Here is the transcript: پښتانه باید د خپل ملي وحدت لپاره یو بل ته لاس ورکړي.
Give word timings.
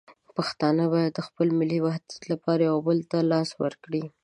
پښتانه 0.37 0.83
باید 0.93 1.11
د 1.15 1.19
خپل 1.27 1.47
ملي 1.59 1.79
وحدت 1.85 2.21
لپاره 2.31 2.61
یو 2.69 2.77
بل 2.87 2.99
ته 3.11 3.17
لاس 3.31 3.49
ورکړي. 3.63 4.03